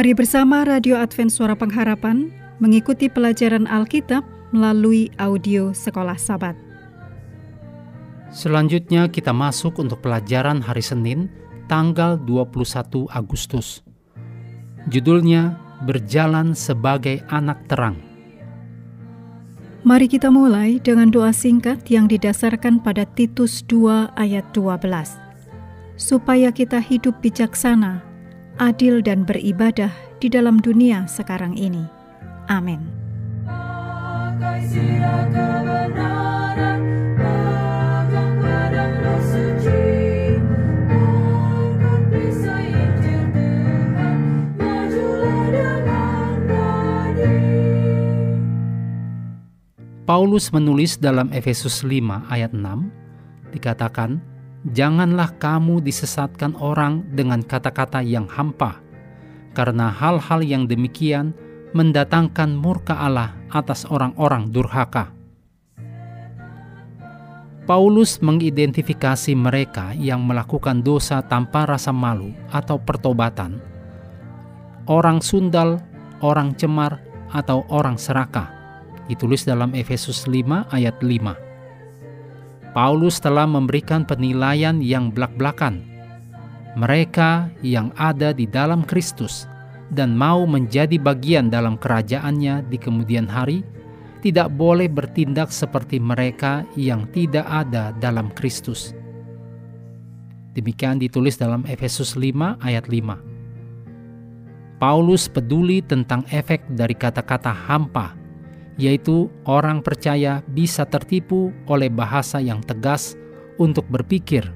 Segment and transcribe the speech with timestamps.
[0.00, 6.56] Mari bersama Radio Advent Suara Pengharapan mengikuti pelajaran Alkitab melalui audio Sekolah Sabat.
[8.32, 11.28] Selanjutnya kita masuk untuk pelajaran hari Senin
[11.68, 13.84] tanggal 21 Agustus.
[14.88, 18.00] Judulnya Berjalan sebagai Anak Terang.
[19.84, 24.80] Mari kita mulai dengan doa singkat yang didasarkan pada Titus 2 ayat 12.
[26.00, 28.09] Supaya kita hidup bijaksana,
[28.60, 29.88] adil dan beribadah
[30.20, 31.88] di dalam dunia sekarang ini.
[32.52, 32.84] Amin.
[50.04, 52.66] Paulus menulis dalam Efesus 5 ayat 6
[53.54, 54.18] dikatakan
[54.68, 58.80] janganlah kamu disesatkan orang dengan kata-kata yang hampa
[59.56, 61.32] karena hal-hal yang demikian
[61.72, 65.14] mendatangkan murka Allah atas orang-orang durhaka.
[67.68, 73.62] Paulus mengidentifikasi mereka yang melakukan dosa tanpa rasa malu atau pertobatan,
[74.90, 75.78] orang sundal,
[76.18, 76.98] orang cemar,
[77.30, 78.50] atau orang serakah
[79.06, 81.49] ditulis dalam Efesus 5 ayat 5.
[82.70, 85.82] Paulus telah memberikan penilaian yang belak-belakan.
[86.78, 89.50] Mereka yang ada di dalam Kristus
[89.90, 93.66] dan mau menjadi bagian dalam kerajaannya di kemudian hari
[94.22, 98.94] tidak boleh bertindak seperti mereka yang tidak ada dalam Kristus.
[100.54, 104.78] Demikian ditulis dalam Efesus 5 ayat 5.
[104.78, 108.19] Paulus peduli tentang efek dari kata-kata hampa
[108.80, 113.12] yaitu orang percaya bisa tertipu oleh bahasa yang tegas
[113.60, 114.48] untuk berpikir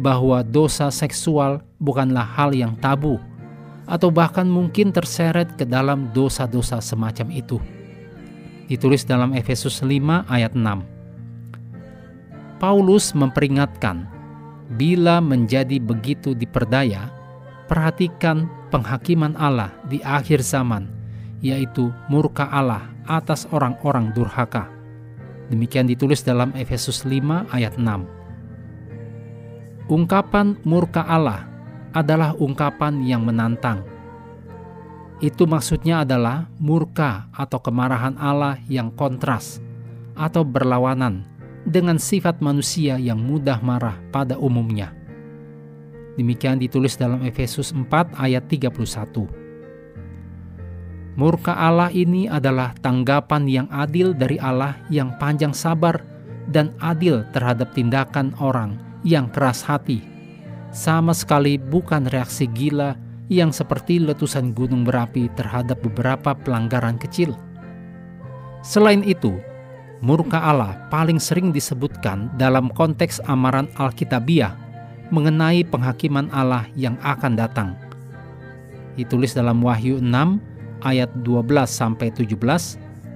[0.00, 3.20] bahwa dosa seksual bukanlah hal yang tabu,
[3.84, 7.60] atau bahkan mungkin terseret ke dalam dosa-dosa semacam itu.
[8.72, 10.80] Ditulis dalam Efesus 5 ayat 6.
[12.56, 14.08] Paulus memperingatkan,
[14.80, 17.12] bila menjadi begitu diperdaya,
[17.68, 20.88] perhatikan penghakiman Allah di akhir zaman,
[21.42, 24.70] yaitu murka Allah atas orang-orang durhaka.
[25.50, 28.06] Demikian ditulis dalam Efesus 5 ayat 6.
[29.90, 31.44] Ungkapan murka Allah
[31.92, 33.84] adalah ungkapan yang menantang.
[35.20, 39.60] Itu maksudnya adalah murka atau kemarahan Allah yang kontras
[40.16, 41.26] atau berlawanan
[41.66, 44.94] dengan sifat manusia yang mudah marah pada umumnya.
[46.16, 49.41] Demikian ditulis dalam Efesus 4 ayat 31.
[51.12, 56.00] Murka Allah ini adalah tanggapan yang adil dari Allah yang panjang sabar
[56.48, 60.00] dan adil terhadap tindakan orang yang keras hati.
[60.72, 62.96] Sama sekali bukan reaksi gila
[63.28, 67.36] yang seperti letusan gunung berapi terhadap beberapa pelanggaran kecil.
[68.64, 69.36] Selain itu,
[70.00, 74.56] murka Allah paling sering disebutkan dalam konteks amaran Alkitabiah
[75.12, 77.76] mengenai penghakiman Allah yang akan datang.
[78.96, 80.51] Ditulis dalam Wahyu 6
[80.82, 82.38] ayat 12 sampai 17,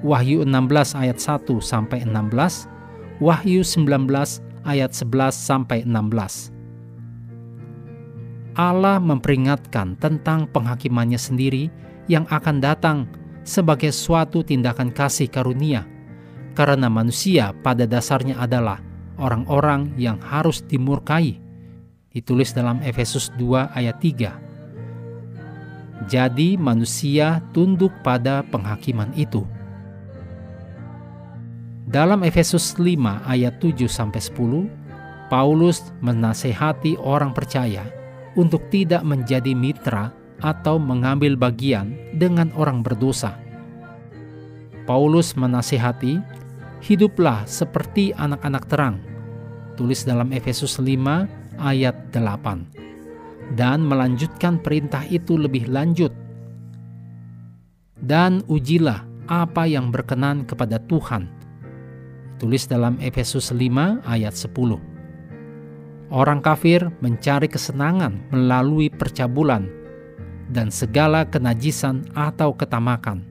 [0.06, 2.71] Wahyu 16 ayat 1 sampai 16,
[3.19, 4.06] Wahyu 19
[4.66, 6.53] ayat 11 sampai 16.
[8.56, 11.69] Allah memperingatkan tentang penghakimannya sendiri
[12.09, 12.99] yang akan datang
[13.44, 15.84] sebagai suatu tindakan kasih karunia,
[16.56, 18.81] karena manusia pada dasarnya adalah
[19.21, 21.41] orang-orang yang harus dimurkai.
[22.16, 24.45] Ditulis dalam Efesus 2 ayat 3.
[26.06, 29.42] Jadi manusia tunduk pada penghakiman itu.
[31.86, 34.70] Dalam Efesus 5 ayat 7 sampai 10,
[35.26, 37.82] Paulus menasehati orang percaya
[38.38, 43.34] untuk tidak menjadi mitra atau mengambil bagian dengan orang berdosa.
[44.86, 46.22] Paulus menasehati,
[46.86, 48.97] hiduplah seperti anak-anak terang.
[49.74, 51.26] Tulis dalam Efesus 5
[51.59, 52.75] ayat 8
[53.54, 56.10] dan melanjutkan perintah itu lebih lanjut.
[58.03, 61.31] Dan ujilah apa yang berkenan kepada Tuhan.
[62.43, 64.78] Tulis dalam Efesus 5 ayat 10.
[66.13, 69.66] Orang kafir mencari kesenangan melalui percabulan
[70.51, 73.27] dan segala kenajisan atau ketamakan.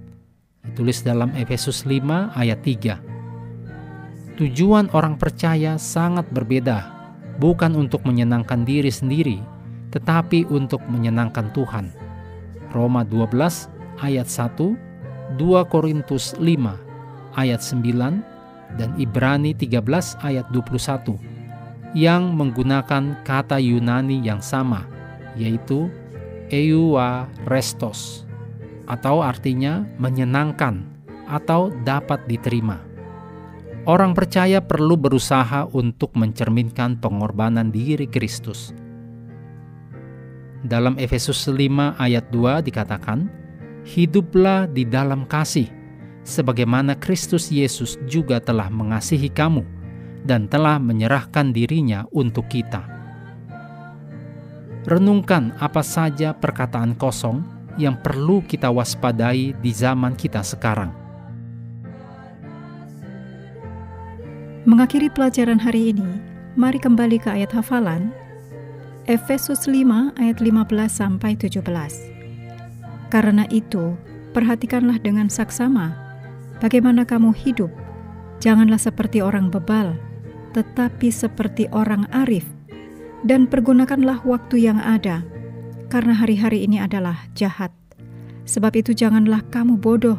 [0.75, 2.99] Tulis dalam Efesus 5 ayat 3.
[4.35, 6.91] Tujuan orang percaya sangat berbeda,
[7.39, 9.39] bukan untuk menyenangkan diri sendiri,
[9.95, 11.87] tetapi untuk menyenangkan Tuhan.
[12.75, 13.71] Roma 12
[14.03, 18.19] ayat 1, 2 Korintus 5 ayat 9,
[18.75, 21.15] dan Ibrani 13 ayat 21
[21.95, 24.83] yang menggunakan kata Yunani yang sama,
[25.39, 25.87] yaitu
[26.51, 28.27] eua restos,
[28.83, 30.83] atau artinya menyenangkan
[31.31, 32.83] atau dapat diterima.
[33.87, 38.75] Orang percaya perlu berusaha untuk mencerminkan pengorbanan diri Kristus.
[40.65, 43.29] Dalam Efesus 5 ayat 2 dikatakan,
[43.85, 45.69] Hiduplah di dalam kasih,
[46.25, 49.61] sebagaimana Kristus Yesus juga telah mengasihi kamu
[50.25, 52.81] dan telah menyerahkan dirinya untuk kita.
[54.89, 57.45] Renungkan apa saja perkataan kosong
[57.77, 61.05] yang perlu kita waspadai di zaman kita sekarang
[64.65, 66.09] Mengakhiri pelajaran hari ini,
[66.57, 68.09] mari kembali ke ayat hafalan
[69.05, 71.61] Efesus 5 ayat 15 sampai 17.
[73.13, 73.93] Karena itu,
[74.33, 75.93] perhatikanlah dengan saksama
[76.57, 77.69] bagaimana kamu hidup.
[78.41, 79.93] Janganlah seperti orang bebal,
[80.57, 82.49] tetapi seperti orang arif.
[83.21, 85.21] Dan pergunakanlah waktu yang ada,
[85.93, 87.69] karena hari-hari ini adalah jahat.
[88.49, 90.17] Sebab itu janganlah kamu bodoh,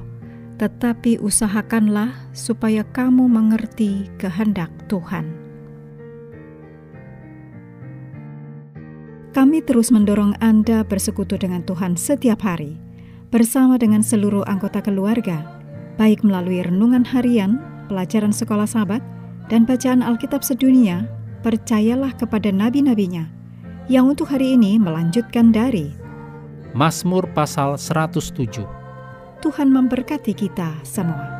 [0.63, 5.46] tetapi usahakanlah supaya kamu mengerti kehendak Tuhan.
[9.37, 12.81] Kami terus mendorong Anda bersekutu dengan Tuhan setiap hari,
[13.29, 15.61] bersama dengan seluruh anggota keluarga,
[16.01, 19.05] baik melalui renungan harian, pelajaran sekolah sahabat,
[19.53, 21.05] dan bacaan Alkitab sedunia,
[21.45, 23.29] percayalah kepada nabi-nabinya,
[23.93, 25.93] yang untuk hari ini melanjutkan dari
[26.73, 28.65] Mazmur pasal 107
[29.45, 31.36] Tuhan memberkati kita semua.